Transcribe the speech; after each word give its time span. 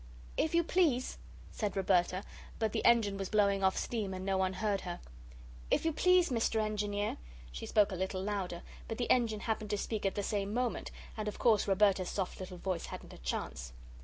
"If 0.35 0.55
you 0.55 0.63
please," 0.63 1.19
said 1.51 1.77
Roberta 1.77 2.23
but 2.57 2.71
the 2.71 2.83
engine 2.83 3.17
was 3.19 3.29
blowing 3.29 3.63
off 3.63 3.77
steam 3.77 4.15
and 4.15 4.25
no 4.25 4.35
one 4.35 4.53
heard 4.53 4.81
her. 4.81 4.99
"If 5.69 5.85
you 5.85 5.93
please, 5.93 6.29
Mr. 6.31 6.59
Engineer," 6.59 7.17
she 7.51 7.67
spoke 7.67 7.91
a 7.91 7.95
little 8.01 8.23
louder, 8.23 8.63
but 8.87 8.97
the 8.97 9.11
Engine 9.11 9.41
happened 9.41 9.69
to 9.69 9.77
speak 9.77 10.03
at 10.07 10.15
the 10.15 10.23
same 10.23 10.55
moment, 10.55 10.89
and 11.15 11.27
of 11.27 11.37
course 11.37 11.67
Roberta's 11.67 12.09
soft 12.09 12.39
little 12.39 12.57
voice 12.57 12.87
hadn't 12.87 13.13
a 13.13 13.19
chance. 13.19 13.73